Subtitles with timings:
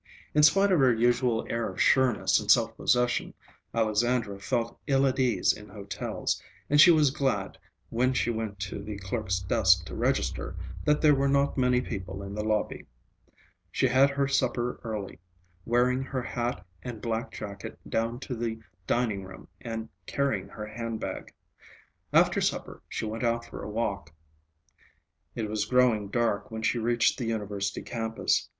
[0.33, 3.35] In spite of her usual air of sureness and self possession,
[3.71, 7.59] Alexandra felt ill at ease in hotels, and she was glad,
[7.91, 12.23] when she went to the clerk's desk to register, that there were not many people
[12.23, 12.87] in the lobby.
[13.71, 15.19] She had her supper early,
[15.67, 21.31] wearing her hat and black jacket down to the dining room and carrying her handbag.
[22.11, 24.11] After supper she went out for a walk.
[25.35, 28.49] It was growing dark when she reached the university campus.